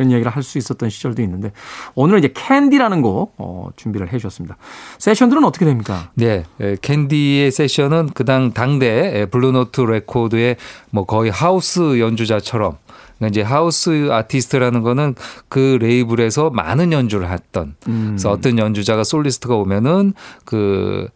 [0.00, 1.52] 이런 얘기를 할 수 있었던 시절도 있는데
[1.94, 4.56] 오늘 이제 캔디라는 곡 어, 준비를 해 주셨습니다.
[4.98, 6.10] 세션들은 어떻게 됩니까?
[6.14, 10.56] 네, 에, 캔디의 세션은 그당 당대 에, 블루노트 레코드의
[10.90, 12.78] 뭐 거의 하우스 연주자처럼
[13.18, 15.14] 그러니까 이제 house artist라는 거는
[15.50, 18.06] 그 레이블에서 많은 연주를 했던 음.
[18.12, 20.14] 그래서 어떤 연주자가 솔리스트가 오면은
[20.46, 21.08] 그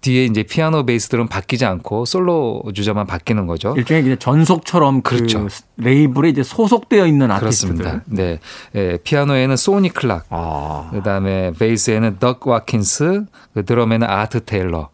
[0.00, 3.74] 뒤에 이제 피아노 베이스들은 바뀌지 않고 솔로 주자만 바뀌는 거죠.
[3.76, 5.46] 일종의 이제 전속처럼 그 그렇죠.
[5.76, 7.76] 레이블에 이제 소속되어 있는 아티스트들.
[7.76, 8.04] 그렇습니다.
[8.06, 8.38] 네,
[8.74, 14.88] 에, 피아노에는 소니 클락, 아, 그다음에 베이스에는 덕 와킨스, 그 드럼에는 아트 테일러.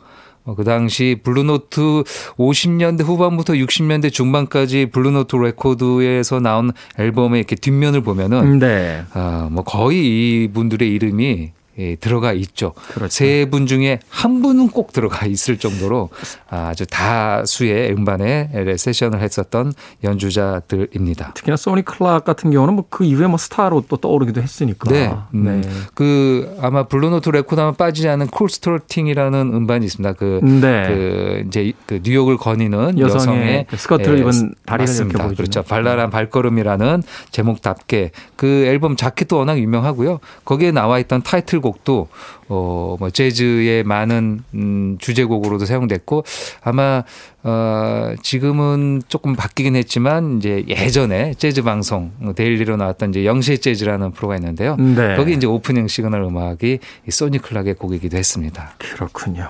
[0.45, 2.05] 어, 그 당시 블루노트
[2.39, 9.03] 50년대 후반부터 60년대 중반까지 블루노트 레코드에서 나온 앨범의 이렇게 뒷면을 보면은 네.
[9.13, 12.73] 아, 뭐 거의 이분들의 이름이 예, 들어가 있죠.
[12.95, 13.13] 그렇죠.
[13.13, 16.11] 세분 중에 한 분은 꼭 들어가 있을 정도로
[16.49, 21.33] 아주 다수의 음반에 세션을 했었던 연주자들입니다.
[21.35, 24.91] 특히나 소니 클락 같은 경우는 뭐 그 이후에 뭐 스타로 또 떠오르기도 했으니까.
[24.91, 25.15] 네.
[25.35, 25.63] 음,
[25.95, 30.15] 그 아마 블루노트 레코드 하면 빠지지 않은 Cool Struttin'이라는 음반이 있습니다.
[30.15, 30.87] 그, 네.
[30.87, 35.29] 그 이제 그 뉴욕을 거니는 여성의 여성의, 그 스커트를 예, 입은 다리를 맞습니다.
[35.29, 35.63] 그렇죠.
[35.63, 40.21] 발랄한 발걸음이라는 제목답게 그 앨범 자켓도 워낙 유명하고요.
[40.45, 42.09] 거기에 나와 있던 타이틀 곡도
[42.49, 46.25] 어뭐 재즈의 많은 음 주제곡으로도 사용됐고
[46.63, 47.03] 아마
[47.43, 54.37] 어 지금은 조금 바뀌긴 했지만 이제 예전에 재즈 방송 daily로 나왔던 이제 영시의 재즈라는 프로가
[54.37, 54.77] 있는데요.
[54.77, 55.17] 네.
[55.17, 58.75] 거기 이제 오프닝 시그널 음악이 이 소니 클락의 곡이기도 했습니다.
[58.79, 59.49] 그렇군요.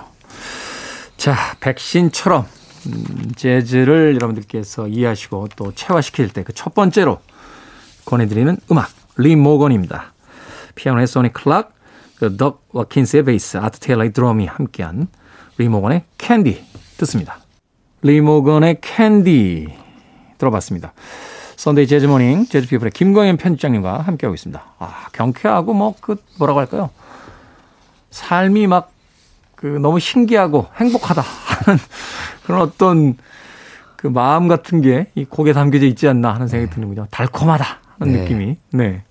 [1.17, 2.45] 자, 백신처럼
[2.87, 7.19] 음, 재즈를 여러분들께서 이해하시고 또 체화시킬 때 그 첫 번째로
[8.05, 10.13] 권해드리는 음악 리 모건입니다.
[10.75, 11.76] 피아노의 소니 클락, 그
[12.37, 15.07] 덕 워킨스의 베이스, 아트 테일러의 드럼이 함께한
[15.57, 16.63] 리 모건의 캔디
[16.97, 17.39] 듣습니다.
[18.01, 19.67] 리 모건의 캔디
[20.37, 20.93] 들어봤습니다.
[21.55, 24.63] 선데이 재즈 모닝 재즈 피플의 김광현 편집장님과 함께하고 있습니다.
[24.79, 26.89] 아, 경쾌하고 뭐 그 뭐라고 할까요?
[28.11, 28.97] 삶이 막
[29.57, 31.79] 그 너무 신기하고 행복하다 하는
[32.45, 33.17] 그런 어떤
[33.95, 37.07] 그 마음 같은 게 이 곡에 담겨져 있지 않나 하는 생각이 드는군요.
[37.09, 37.65] 달콤하다
[37.97, 38.21] 하는 네.
[38.21, 38.57] 느낌이.
[38.73, 39.03] 네.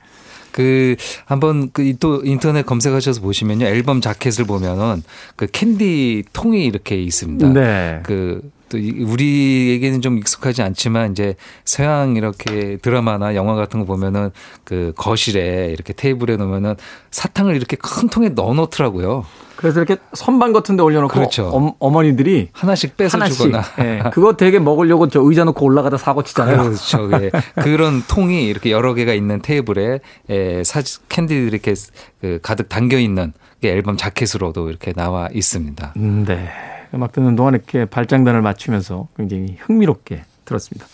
[0.56, 5.02] 그 한번 그 또 인터넷 검색하셔서 보시면요 앨범 자켓을 보면은
[5.36, 7.52] 그 캔디 통이 이렇게 있습니다.
[7.52, 8.00] 네.
[8.02, 14.30] 그 또 우리에게는 좀 익숙하지 않지만 이제 서양 이렇게 드라마나 영화 같은 거 보면은
[14.64, 16.74] 그 거실에 이렇게 테이블에 놓으면은
[17.10, 19.24] 사탕을 이렇게 큰 통에 넣어 놓더라고요.
[19.56, 21.48] 그래서 이렇게 선반 같은 데 올려놓고 그렇죠.
[21.48, 26.22] 어, 어머니들이 하나씩 뺏어 하나씩 주거나 예, 그거 되게 먹으려고 저 의자 놓고 올라가다 사고
[26.22, 26.62] 치잖아요.
[26.62, 27.10] 그렇죠.
[27.22, 27.30] 예.
[27.62, 31.74] 그런 통이 이렇게 여러 개가 있는 테이블에 에, 사 캔디들이 이렇게
[32.20, 35.94] 그 가득 담겨 있는 게 앨범 자켓으로도 이렇게 나와 있습니다.
[35.96, 36.50] 음, 네.
[36.94, 40.86] 음악 듣는 동안 이렇게 발장단을 맞추면서 굉장히 흥미롭게 들었습니다.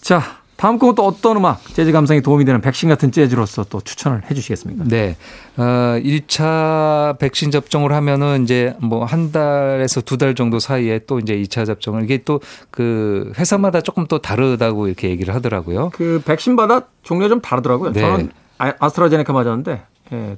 [0.00, 0.22] 자,
[0.56, 4.34] 다음 곡은 또 어떤 음악, 재즈 감상에 도움이 되는 백신 같은 재즈로서 또 추천을 해
[4.34, 4.84] 주시겠습니까?
[4.86, 5.16] 네.
[5.58, 5.62] 어,
[6.02, 11.66] 1차 백신 접종을 하면은 이제 뭐 한 달에서 두 달 정도 사이에 또 이제 2차
[11.66, 15.90] 접종을 이게 또 그 회사마다 조금 또 다르다고 이렇게 얘기를 하더라고요.
[15.92, 17.92] 그 백신마다 종류가 좀 다르더라고요.
[17.92, 18.00] 네.
[18.00, 20.36] 저는 아- 아스트라제네카 맞았는데 예,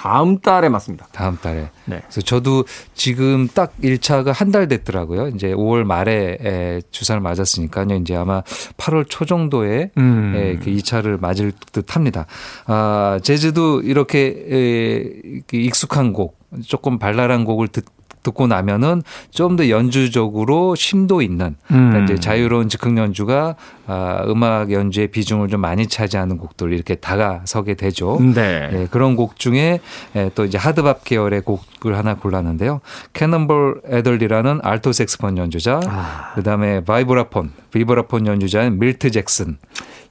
[0.00, 1.06] 다음 달에 맞습니다.
[1.12, 1.68] 다음 달에.
[1.84, 2.00] 네.
[2.00, 5.28] 그래서 저도 지금 딱 1차가 한 달 됐더라고요.
[5.28, 7.96] 이제 5월 말에 에, 주사를 맞았으니까요.
[7.96, 8.40] 이제 아마
[8.78, 10.32] 8월 초 정도에 음.
[10.36, 12.24] 예, 그 2차를 맞을 듯 합니다.
[12.66, 17.84] 아, 재즈도 이렇게 에, 이렇게 익숙한 곡, 조금 발랄한 곡을 듣
[18.22, 22.04] 듣고 나면은 좀 더 연주적으로 심도 있는 그러니까 음.
[22.04, 23.56] 이제 자유로운 즉흥 연주가
[23.86, 28.18] 아, 음악 연주의 비중을 좀 많이 차지하는 곡들 이렇게 다가서게 되죠.
[28.20, 28.70] 네.
[28.72, 29.80] 예, 그런 곡 중에
[30.14, 32.80] 예, 또 이제 hard bop 계열의 곡을 하나 골랐는데요.
[33.12, 36.32] 캐넌볼 애덜리라는 알토 색스폰 연주자, 아.
[36.36, 39.58] 그다음에 vibraphone, 비브라폰 연주자인 밀트 잭슨.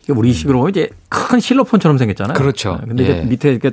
[0.04, 2.34] 이게 우리 식으로 이제 큰 실로폰처럼 생겼잖아요.
[2.34, 2.78] 그렇죠.
[2.82, 3.24] 네, 근데 예.
[3.24, 3.72] 밑에 이렇게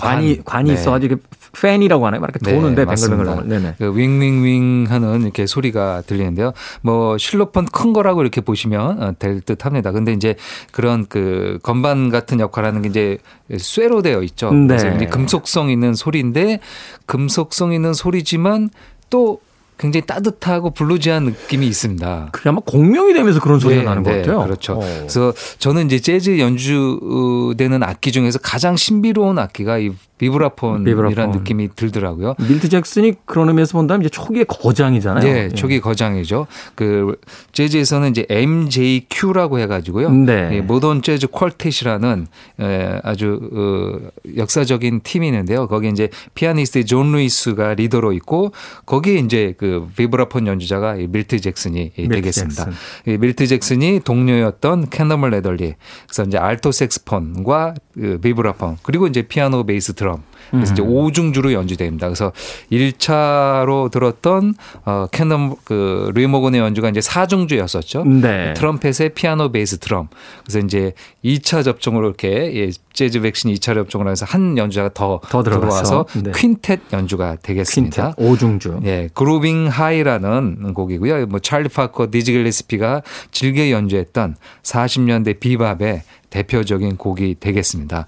[0.00, 0.44] 관이 관.
[0.44, 0.74] 관이 네.
[0.74, 1.22] 있어가지고 이렇게
[1.60, 2.20] 팬이라고 하나요?
[2.20, 3.24] 막 이렇게 도는데 맞습니다.
[3.24, 3.48] 뱅글뱅글.
[3.48, 3.74] 네네.
[3.78, 6.52] 그 윙윙윙 하는 이렇게 소리가 들리는데요.
[6.82, 9.92] 뭐 실로폰 큰 거라고 이렇게 보시면 어, 될듯 합니다.
[9.92, 10.36] 근데 이제
[10.72, 13.18] 그런 그 건반 같은 역할하는 게 이제
[13.56, 14.52] 쇠로 되어 있죠.
[14.52, 14.66] 네.
[14.68, 16.60] 그래서 이제 금속성 있는 소리인데
[17.06, 18.70] 금속성 있는 소리지만
[19.10, 19.40] 또
[19.80, 22.28] 굉장히 따뜻하고 블루지한 느낌이 있습니다.
[22.32, 24.44] 그게 아마 공명이 되면서 그런 소리가 네, 나는 것 네, 같아요.
[24.44, 24.74] 그렇죠.
[24.74, 24.80] 어.
[24.80, 31.30] 그래서 저는 이제 재즈 연주되는 악기 중에서 가장 신비로운 악기가 이 비브라폰이라는 비브라폰.
[31.38, 32.34] 느낌이 들더라고요.
[32.46, 35.24] 밀트 잭슨이 그런 의미에서 본다면 이제 초기의 거장이잖아요.
[35.24, 36.46] 네, 초기 거장이죠.
[36.74, 37.16] 그
[37.52, 40.10] 재즈에서는 이제 MJQ라고 해가지고요.
[40.10, 40.58] 네.
[40.58, 42.26] 이 Modern Jazz Quartet이라는
[42.60, 45.66] 에, 아주 어, 역사적인 팀이 있는데요.
[45.68, 48.52] 거기 이제 피아니스트 존 루이스가 리더로 있고
[48.84, 52.64] 거기에 이제 그 비브라폰 연주자가 이 밀트 잭슨이 밀트 되겠습니다.
[52.64, 53.12] 잭슨.
[53.12, 55.74] 이 밀트 잭슨이 동료였던 캐넌볼 애덜리.
[56.06, 60.22] 그래서 이제 알토 색스폰과 그 비브라폰 그리고 이제 피아노 베이스 드럼.
[60.50, 60.74] 그래서 음.
[60.74, 62.08] 이제 오중주로 연주됩니다.
[62.08, 62.32] 그래서
[62.72, 64.54] 1차로 들었던
[64.84, 68.04] 어 캐논 그 리 모건의 연주가 이제 사중주였었죠.
[68.04, 68.54] 네.
[68.54, 70.08] 트럼펫에 피아노 베이스 드럼.
[70.44, 70.92] 그래서 이제
[71.24, 75.42] 2차 접종으로 이렇게 예, 재즈 백신 2차 접종을 해서 한 연주자가 더, 더.
[75.42, 76.32] 들어와서 네.
[76.32, 78.12] quintet 연주가 되겠습니다.
[78.12, 78.80] quintet 오중주.
[78.84, 81.26] 예, Groovin' High라는 곡이고요.
[81.26, 88.06] 뭐 찰리 파커, 디지 길레스피가 즐겨 연주했던 40년대 비밥의 대표적인 곡이 되겠습니다.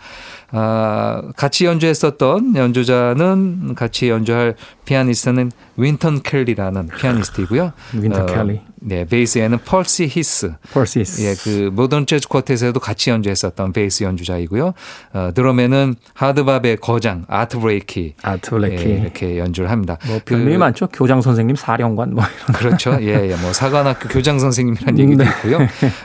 [0.52, 4.54] 아, 같이 연주했었던 연주자는 같이 연주할
[4.84, 7.72] 피아니스트는 윈턴 켈리라는 피아니스트이고요.
[7.94, 8.60] 윈턴 켈리.
[8.84, 10.54] 네, 베이스에는 퍼시 히스.
[10.72, 11.22] 퍼시 히스.
[11.22, 14.74] 예, 그 Modern Jazz Quartet에도 같이 연주했었던 베이스 연주자이고요.
[15.12, 18.84] 어, 드럼에는 hard bop의 거장 아트 블레이키 아트 블레이키.
[18.84, 19.98] 예, 이렇게 연주를 합니다.
[20.06, 20.88] 뭐 별명이 많죠.
[20.88, 22.58] 교장 선생님, 사령관 뭐 이런.
[22.58, 22.98] 그렇죠.
[23.00, 23.36] 예, 예.
[23.36, 25.30] 뭐 사관학교 교장 선생님이라는 얘기도 네.
[25.30, 25.58] 있고요.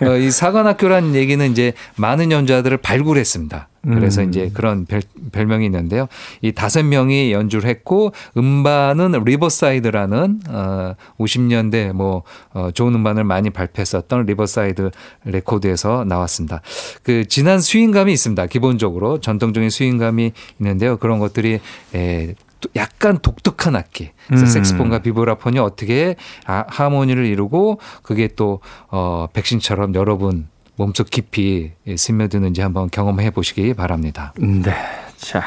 [0.07, 1.73] 어, 이 사관학교라는 얘기는 이제
[2.07, 3.67] 많은 연주자들을 발굴했습니다.
[3.83, 4.29] 그래서 음.
[4.29, 6.07] 이제 그런 별, 별명이 있는데요.
[6.41, 14.25] 이 다섯 명이 연주를 했고 음반은 리버사이드라는 어 50년대 뭐 어, 좋은 음반을 많이 발표했었던
[14.25, 14.91] 리버사이드
[15.25, 16.61] 레코드에서 나왔습니다.
[17.03, 18.45] 그 진한 스윙감이 있습니다.
[18.47, 20.97] 기본적으로 전통적인 스윙감이 있는데요.
[20.97, 21.59] 그런 것들이
[21.95, 24.11] 에, 또 약간 독특한 악기.
[24.27, 24.47] 그래서 음.
[24.47, 26.15] 색스폰과 비브라폰이 어떻게
[26.45, 33.73] 아, 하모니를 이루고 그게 또 어, 백신처럼 여러 분 몸속 깊이 스며드는지 한번 경험해 보시기
[33.73, 34.33] 바랍니다.
[34.37, 34.73] 네.
[35.17, 35.43] 자,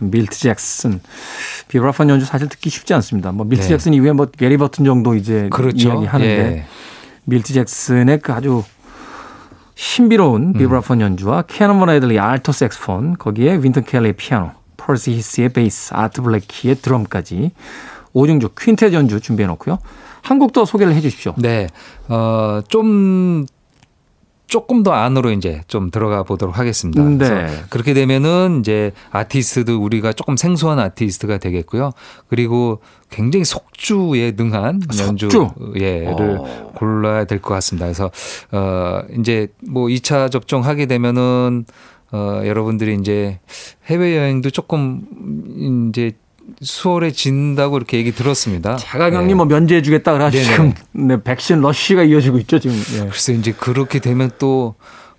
[0.00, 1.00] 밀트 잭슨.
[1.68, 3.32] 비브라폰 연주 사실 듣기 쉽지 않습니다.
[3.32, 3.68] 뭐 밀트 네.
[3.68, 5.88] 잭슨 이후에 뭐 게리 버튼 정도 이제 그렇죠.
[5.88, 6.64] 이야기 하는데 예.
[7.24, 8.64] 밀트 잭슨의 그 아주
[9.76, 10.52] 신비로운 음.
[10.54, 16.76] 비브라폰 연주와 캐논볼 애들리 알토 색스폰 거기에 윈턴 켈리의 피아노, 퍼시 히스의 베이스, 아트 블레키의
[16.76, 17.52] 드럼까지
[18.12, 19.78] 오중주 퀸텟 연주 준비해 놓고요.
[20.22, 21.34] 한 곡 더 소개를 해 주십시오.
[21.38, 21.68] 네.
[22.08, 23.46] 어, 좀
[24.52, 27.02] 조금 더 안으로 이제 좀 들어가 보도록 하겠습니다.
[27.02, 27.16] 네.
[27.16, 31.92] 그래서 그렇게 되면은 이제 아티스트도 우리가 조금 생소한 아티스트가 되겠고요.
[32.28, 35.72] 그리고 굉장히 속주에 능한 연주 속주?
[35.80, 36.72] 예를 어.
[36.76, 37.86] 골라야 될 것 같습니다.
[37.86, 38.10] 그래서
[38.50, 41.64] 어 이제 뭐 2차 접종하게 되면은
[42.12, 43.40] 어 여러분들이 이제
[43.86, 46.12] 해외 여행도 조금 이제
[46.60, 48.76] 수월해진다고 이렇게 얘기 들었습니다.
[48.76, 49.34] 자가격리 네.
[49.34, 50.52] 뭐 면제해 주겠다 그래가지고 네네.
[50.54, 50.74] 지금
[51.08, 52.76] 네, 백신 러쉬가 이어지고 있죠 지금.
[52.94, 53.08] 예.
[53.08, 54.74] 글쎄 이제 그렇게 되면 또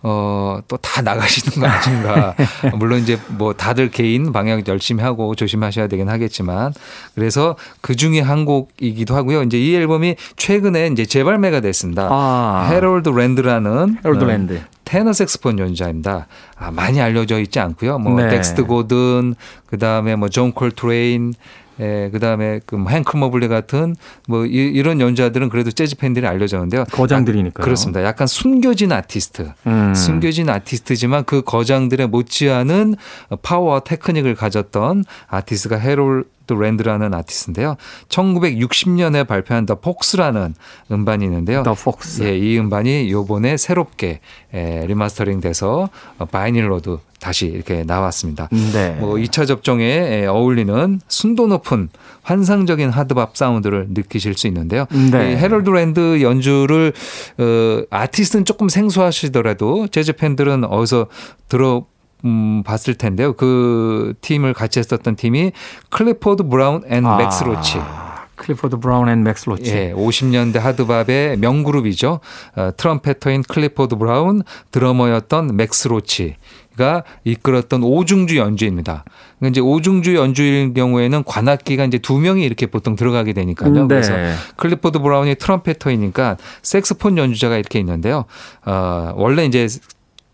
[0.05, 2.35] 어, 또 다 나가시는 거 아닌가.
[2.77, 6.73] 물론 이제 뭐 다들 개인 방역 열심히 하고 조심하셔야 되긴 하겠지만
[7.15, 9.41] 그래서 그 중에 한 곡이기도 하고요.
[9.43, 12.09] 이제 이 앨범이 최근에 이제 재발매가 됐습니다.
[12.11, 12.67] 아.
[12.69, 14.61] 헤럴드 랜드라는 헤럴드 어, 랜드.
[14.85, 16.27] 테너 색스폰 연주자입니다.
[16.59, 17.97] 아, 많이 알려져 있지 않고요.
[17.97, 18.29] 뭐 네.
[18.29, 19.33] 덱스트 고든,
[19.65, 21.33] 그다음에 뭐 존 콜트레인
[21.79, 23.95] 예, 그다음에 그뭐 행크 모블리 같은
[24.27, 26.85] 뭐 이런 연주자들은 그래도 재즈 팬들이 알려졌는데요.
[26.91, 27.63] 거장들이니까요.
[27.63, 28.03] 그렇습니다.
[28.03, 29.51] 약간 숨겨진 아티스트.
[29.67, 29.93] 음.
[29.95, 32.95] 숨겨진 아티스트지만 그 거장들의 못지않은
[33.41, 37.77] 파워와 테크닉을 가졌던 아티스트가 헤럴드 랜드라는 아티스트인데요.
[38.09, 40.55] 1960년에 발표한 The Fox라는
[40.91, 41.63] 음반이 있는데요.
[41.63, 42.23] The Fox.
[42.23, 44.19] 예, 이 음반이 요번에 새롭게
[44.53, 48.49] 에, 리마스터링 돼서 어, vinyl로도 다시 이렇게 나왔습니다.
[48.73, 48.97] 네.
[48.99, 51.87] 뭐 2차 접종에 에, 어울리는 순도 높은
[52.23, 54.85] 환상적인 hard bop 사운드를 느끼실 수 있는데요.
[55.11, 55.31] 네.
[55.31, 56.91] 이 헤럴드 랜드 연주를
[57.37, 61.07] 어, 아티스트는 조금 생소하시더라도 재즈 팬들은 어디서
[61.47, 61.85] 들어
[62.25, 63.33] 음, 봤을 텐데요.
[63.33, 65.51] 그 팀을 같이 했었던 팀이
[65.89, 67.79] 클리포드 브라운 and 아, 맥스 로치.
[68.35, 69.71] 클리포드 브라운 and 맥스 로치.
[69.71, 72.19] 예, 50년대 hard bop의 명그룹이죠.
[72.55, 79.03] 어, trumpeter인 클리포드 브라운, 드러머였던 맥스 로치가 이끌었던 오중주 연주입니다.
[79.37, 83.69] 그러니까 이제 오중주 연주일 경우에는 관악기가 이제 두 명이 이렇게 보통 들어가게 되니까요.
[83.69, 83.87] 음, 네.
[83.87, 84.13] 그래서
[84.55, 88.25] 클리포드 브라운이 trumpeter이니까 색스폰 연주자가 이렇게 있는데요.
[88.65, 89.67] 어, 원래 이제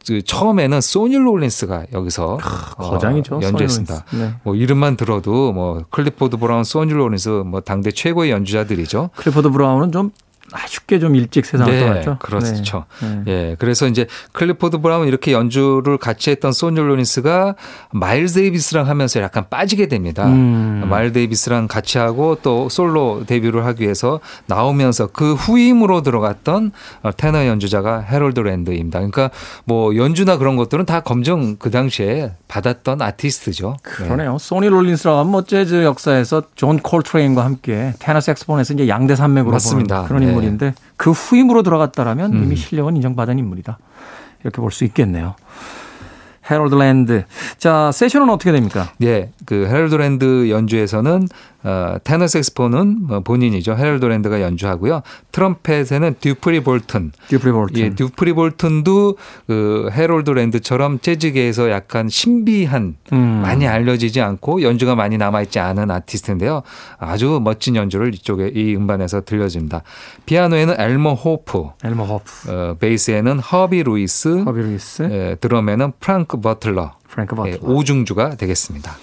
[0.07, 2.39] 그 처음에는 소니 롤린스가 여기서
[2.77, 3.39] 어, 거장이죠.
[3.41, 4.05] 연주했습니다.
[4.09, 4.33] 소니 롤린스.
[4.33, 4.39] 네.
[4.43, 9.11] 뭐 이름만 들어도 뭐 클리포드 브라운, 소니 롤린스 뭐 당대 최고의 연주자들이죠.
[9.15, 10.11] 클리포드 브라운은 좀
[10.51, 12.17] 아쉽게 좀 일찍 세상을 떠났죠.
[12.19, 12.85] 그렇죠.
[13.01, 13.07] 네.
[13.07, 13.23] 네.
[13.27, 17.55] 예, 그래서 이제 클리포드 브라운 이렇게 연주를 같이 했던 소니 롤린스가
[17.91, 20.25] 마일스 데이비스랑 하면서 약간 빠지게 됩니다.
[20.27, 20.85] 음.
[20.89, 26.71] 마일스 데이비스랑 같이 하고 또 솔로 데뷔를 하기 위해서 나오면서 그 후임으로 들어갔던
[27.03, 28.99] 어, 테너 연주자가 헤럴드 랜드입니다.
[28.99, 29.29] 그러니까
[29.65, 33.77] 뭐 연주나 그런 것들은 다 검증 그 당시에 받았던 아티스트죠.
[33.83, 34.37] 그러네요.
[34.39, 40.03] 소니 하면 뭐 재즈 역사에서 존 콜트레인과 함께 테너 색스폰에서 이제 양대 산맥으로 맞습니다.
[40.05, 40.31] 그런 네.
[40.43, 42.43] 인물인데 그 후임으로 들어갔다라면 음.
[42.43, 43.77] 이미 실력은 인정받은 인물이다.
[44.43, 45.35] 이렇게 볼 수 있겠네요.
[46.49, 47.25] 헤럴드 랜드.
[47.59, 48.91] 자, 세션은 어떻게 됩니까?
[49.03, 51.27] 예, 그 헤럴드 랜드 연주에서는
[51.63, 53.75] 어, 테너 색스폰은 뭐 본인이죠.
[53.75, 55.01] 헤럴드 랜드가 연주하고요.
[55.31, 57.11] 트럼펫에는 듀프리 볼튼.
[57.27, 57.81] 듀프리 볼튼.
[57.81, 59.17] 예, 듀프리 볼튼도
[59.47, 63.41] 그 헤럴드 랜드처럼 재즈계에서 약간 신비한 음.
[63.43, 66.63] 많이 알려지지 않고 연주가 많이 남아 있지 않은 아티스트인데요.
[66.97, 69.83] 아주 멋진 연주를 이쪽에 이 음반에서 들려줍니다.
[70.25, 76.93] 피아노에는 엘머 호프, 엘머 호프, 어, 베이스에는 허비 루이스, 허비 루이스, 예, 드럼에는 프랭크 버틀러,
[77.09, 77.73] 프랭크 예, 버틀러.
[77.73, 78.95] 오중주가 되겠습니다.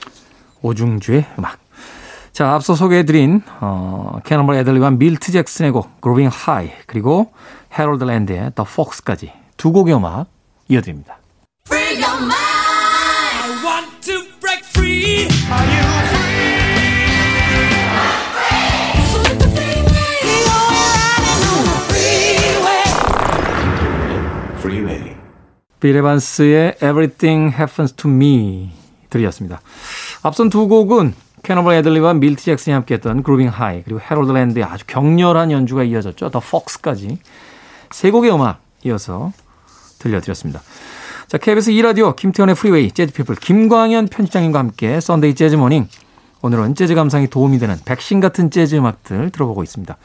[0.62, 1.65] 오중주의 음악.
[2.36, 7.32] 자, 앞서 소개해드린 어, 캐논볼 애들리와 밀트 잭슨의 곡 Groovin' High 그리고
[7.72, 10.26] 헤럴드 랜드의 The Fox까지 두 곡의 음악
[10.68, 11.16] 이어드립니다.
[11.72, 12.34] your mind.
[13.40, 15.28] I want to break free.
[24.58, 25.16] Freeway.
[25.80, 28.72] 빌 에반스의 Everything Happens to Me
[29.08, 29.62] 들으셨습니다.
[30.22, 31.14] 앞선 두 곡은
[31.46, 36.30] 캐논볼 애들리와 밀트 잭슨이 함께했던 Groovin' High 그리고 헤럴드 랜드의 아주 격렬한 연주가 이어졌죠.
[36.30, 37.20] The Fox까지
[37.92, 39.32] 세 곡의 음악 이어서
[40.00, 40.60] 들려드렸습니다.
[41.28, 45.86] 자, KBS 2라디오 김태현의 Freeway 재즈피플 김광현 편집장님과 함께 Sunday Jazz Morning
[46.42, 49.96] 오늘은 재즈 감상이 도움이 되는 백신 같은 재즈 음악들 들어보고 있습니다.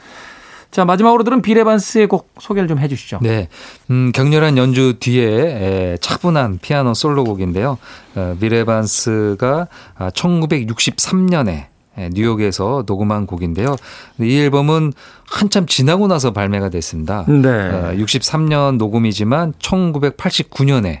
[0.72, 3.18] 자, 마지막으로 들은 빌 에반스의 곡 소개를 좀 해주시죠.
[3.20, 3.48] 네,
[3.90, 7.76] 음, 격렬한 연주 뒤에 에, 차분한 피아노 솔로곡인데요.
[8.16, 11.66] 어, 빌 에반스가 1963년에
[12.12, 13.76] 뉴욕에서 녹음한 곡인데요.
[14.18, 14.94] 이 앨범은
[15.30, 17.26] 한참 지나고 나서 발매가 됐습니다.
[17.28, 17.48] 네.
[17.48, 21.00] 어, 63년 녹음이지만 1989년에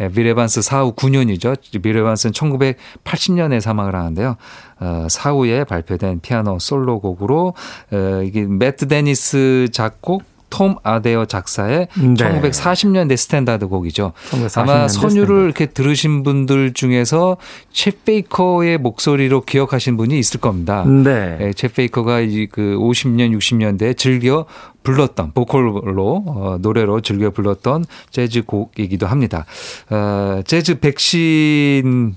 [0.00, 1.82] 예, 빌 에반스 사후 9년이죠.
[1.82, 4.36] 빌 에반스는 1980년에 사망을 하는데요.
[4.80, 7.54] 어, 사후에 발표된 피아노 솔로곡으로
[7.92, 12.14] 어, 이게 매트 데니스 작곡 톰 아데어 작사의 네.
[12.14, 14.12] 1940년대 스탠다드 곡이죠.
[14.30, 15.44] 1940년대 아마 선율을 스탠다드.
[15.44, 17.36] 이렇게 들으신 분들 중에서
[17.72, 20.84] 쳇 베이커의 목소리로 기억하신 분이 있을 겁니다.
[20.84, 21.36] 네.
[21.40, 24.46] 예, 쳇 베이커가 이 그 50년, 60년대에 즐겨
[24.84, 29.44] 불렀던 보컬로 어, 노래로 즐겨 불렀던 재즈 곡이기도 합니다.
[29.90, 32.14] 어, 재즈 백신을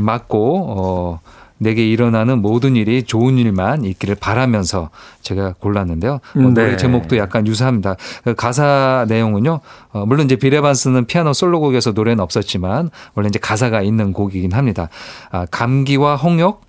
[0.00, 1.20] 맞고 어,
[1.62, 4.88] 내게 일어나는 모든 일이 좋은 일만 있기를 바라면서
[5.20, 6.14] 제가 골랐는데요.
[6.14, 6.42] 어, 네.
[6.42, 7.96] 노래 제목도 약간 유사합니다.
[8.24, 9.60] 그 가사 내용은요.
[9.92, 14.88] 어, 물론 이제 비레반스는 피아노 솔로곡에서 노래는 없었지만 원래 이제 가사가 있는 곡이긴 합니다.
[15.30, 16.62] 아, 감기와 홍역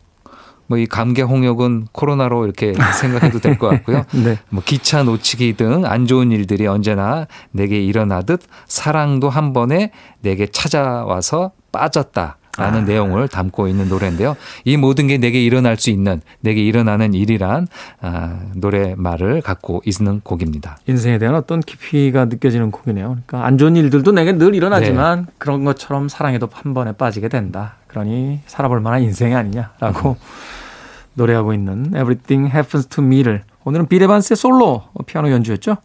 [0.67, 4.03] 뭐이 감기 홍역은 코로나로 이렇게 생각해도 될 것 같고요.
[4.11, 4.39] 네.
[4.49, 11.51] 뭐 기차 놓치기 등 안 좋은 일들이 언제나 내게 일어나듯 사랑도 한 번에 내게 찾아와서
[11.71, 12.37] 빠졌다.
[12.61, 14.35] 라는 내용을 담고 있는 노래인데요.
[14.65, 17.67] 이 모든 게 내게 일어날 수 있는, 내게 일어나는 일이란
[18.01, 20.77] 아, 노래말을 갖고 있는 곡입니다.
[20.87, 23.07] 인생에 대한 어떤 깊이가 느껴지는 곡이네요.
[23.07, 27.75] 그러니까 안 좋은 일들도 내게 늘 일어나지만 그런 것처럼 사랑에도 한 번에 빠지게 된다.
[27.87, 30.17] 그러니 살아볼 만한 인생이 아니냐라고
[31.15, 35.77] 노래하고 있는 Everything Happens to Me를 오늘은 비레반스의 솔로 피아노 연주였죠.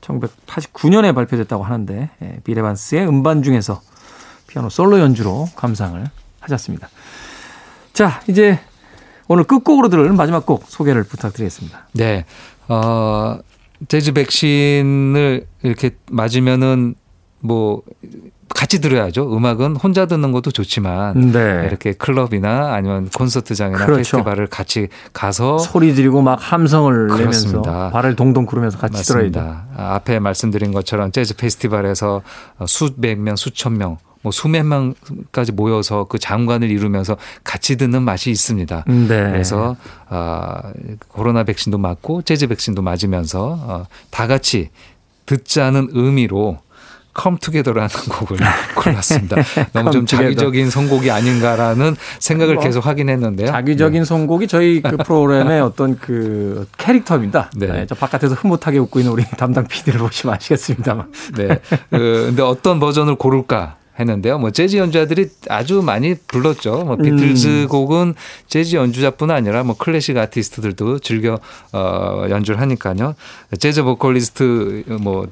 [0.00, 3.80] 1989년에 발표됐다고 하는데 예, 비레반스의 음반 중에서
[4.48, 6.04] 피아노 솔로 연주로 감상을
[6.40, 6.88] 하셨습니다.
[7.92, 8.58] 자, 이제
[9.28, 11.88] 오늘 끝곡으로 들을 마지막 곡 소개를 부탁드리겠습니다.
[11.92, 12.24] 네.
[12.68, 13.38] 어,
[13.86, 16.94] 재즈 백신을 이렇게 맞으면은
[17.40, 17.82] 뭐
[18.54, 19.36] 같이 들어야죠.
[19.36, 21.64] 음악은 혼자 듣는 것도 좋지만 네.
[21.68, 24.16] 이렇게 클럽이나 아니면 콘서트장이나 그렇죠.
[24.16, 27.70] 페스티벌을 같이 가서 소리 지르고 막 함성을 그렇습니다.
[27.70, 29.38] 내면서 발을 동동 구르면서 같이 들어야 돼.
[29.38, 29.66] 맞습니다.
[29.76, 32.22] 아, 앞에 말씀드린 것처럼 재즈 페스티벌에서
[32.66, 38.84] 수백 명, 수천 명, 뭐 수백 명까지 모여서 그 장관을 이루면서 같이 듣는 맛이 있습니다.
[38.86, 39.06] 네.
[39.06, 39.76] 그래서
[40.08, 40.70] 아,
[41.08, 44.68] 코로나 백신도 맞고 재즈 백신도 맞으면서 어, 다 같이
[45.24, 46.58] 듣자는 의미로
[47.14, 48.36] 컴투게더라는 곡을
[48.76, 49.36] 골랐습니다.
[49.72, 50.06] 너무 좀.
[50.06, 53.48] 자기적인 선곡이 아닌가라는 생각을 뭐, 계속 하긴 했는데요.
[53.48, 57.50] 자기적인 선곡이 저희 그 프로그램의 어떤 그 캐릭터입니다.
[57.56, 57.66] 네.
[57.66, 61.12] 네, 저 바깥에서 흐뭇하게 웃고 있는 우리 담당 PD를 보시면 아시겠습니다만.
[61.36, 61.60] 네.
[61.90, 63.76] 그, 근데 어떤 버전을 고를까?
[63.98, 64.38] 했는데요.
[64.38, 66.84] 뭐 재즈 연주자들이 아주 많이 불렀죠.
[66.84, 68.14] 뭐 비틀즈 곡은
[68.46, 71.38] 재즈 연주자뿐 아니라 뭐 클래식 아티스트들도 즐겨
[71.72, 73.14] 어 연주를 하니까요.
[73.58, 75.26] 재즈 보컬리스트 뭐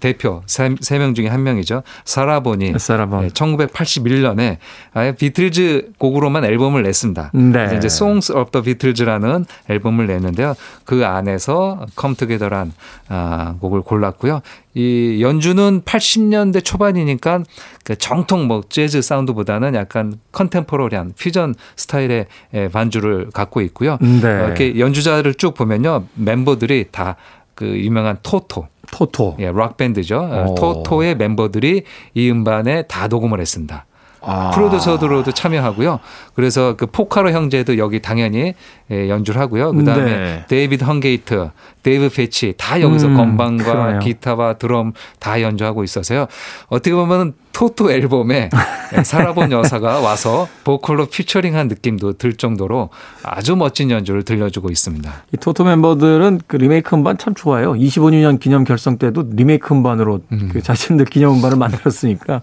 [0.00, 1.82] 대표 세 명 중에 한 명이죠.
[2.04, 3.28] 사라보니 사라본.
[3.30, 4.56] 1981년에
[4.92, 7.30] 아예 비틀즈 곡으로만 앨범을 냈습니다.
[7.34, 7.64] 네.
[7.76, 10.54] 이제 Songs of the Beatles라는 앨범을 냈는데요.
[10.84, 12.72] 그 안에서 Come Together란
[13.08, 14.40] 아, 곡을 골랐고요.
[14.74, 17.42] 이 연주는 80년대 초반이니까
[17.84, 23.98] 그 정통 뭐 재즈 사운드보다는 약간 컨템포러리한 퓨전 스타일의 예, 반주를 갖고 있고요.
[24.00, 24.28] 네.
[24.28, 26.04] 어, 이렇게 연주자를 쭉 보면요.
[26.14, 27.16] 멤버들이 다
[27.60, 29.36] 그 유명한 토토 토토.
[29.38, 30.18] 예, 락 밴드죠.
[30.48, 30.54] 오.
[30.54, 31.82] 토토의 멤버들이
[32.14, 33.84] 이 음반에 다 녹음을 했습니다.
[34.22, 34.50] 아.
[34.50, 36.00] 프로듀서들로도 참여하고요.
[36.34, 38.54] 그래서 그 포카로 형제도 여기 당연히
[38.90, 39.72] 예, 연주를 하고요.
[39.72, 40.44] 그다음에 네.
[40.48, 41.50] 데이비드 헝게이트,
[41.82, 43.98] 데이브 페이치 다 여기서 음, 건반과 그러네요.
[44.00, 46.26] 기타와 드럼 다 연주하고 있어서요.
[46.68, 48.50] 어떻게 보면 토토 앨범에
[48.96, 52.90] 예, 세라 본 여사가 와서 보컬로 featuring한 느낌도 들 정도로
[53.22, 55.12] 아주 멋진 연주를 들려주고 있습니다.
[55.32, 57.72] 이 토토 멤버들은 그 리메이크 음반 참 좋아요.
[57.72, 60.50] 25주년 기념 결성 때도 리메이크 음반으로 음.
[60.52, 62.42] 그 자신들 기념 음반을 만들었으니까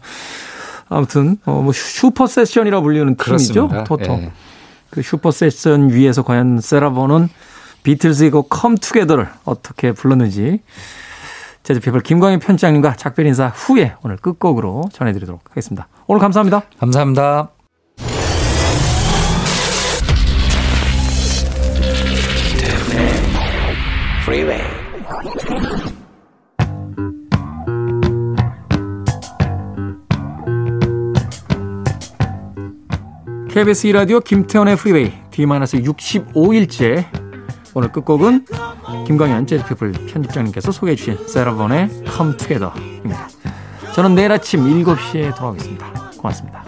[0.89, 3.23] 아무튼 어, 뭐 슈퍼 세션이라 불리는 팀이죠.
[3.23, 3.83] 그렇습니다.
[3.83, 4.13] 토토.
[4.13, 4.31] 예.
[4.89, 7.29] 그 슈퍼 세션 위에서 과연 세라 본은
[7.83, 10.61] 비틀즈의 곡 Come Together를 어떻게 불렀는지
[11.63, 15.87] 재즈피플 김광현 편집장님과 작별 인사 후에 오늘 끝곡으로 전해드리도록 하겠습니다.
[16.07, 16.63] 오늘 감사합니다.
[16.79, 17.56] 감사합니다.
[33.57, 37.07] KBS 2라디오 김태원의 Freeway D-65일째
[37.73, 38.45] 오늘 끝곡은
[39.07, 41.89] 김광현 Jazz People 편집장님께서 소개해 주신 Sarah Vaughan의
[42.37, 43.27] Together입니다.
[43.95, 46.11] 저는 내일 아침 7시에 돌아오겠습니다.
[46.17, 46.63] 고맙습니다.